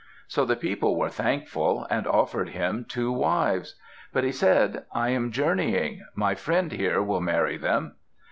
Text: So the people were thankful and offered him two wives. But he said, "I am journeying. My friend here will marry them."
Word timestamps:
So 0.27 0.45
the 0.45 0.55
people 0.55 0.95
were 0.95 1.09
thankful 1.11 1.85
and 1.91 2.07
offered 2.07 2.49
him 2.49 2.85
two 2.89 3.11
wives. 3.11 3.75
But 4.11 4.23
he 4.23 4.31
said, 4.31 4.83
"I 4.91 5.09
am 5.09 5.29
journeying. 5.31 6.03
My 6.15 6.33
friend 6.33 6.71
here 6.71 7.03
will 7.03 7.21
marry 7.21 7.55
them." 7.57 7.93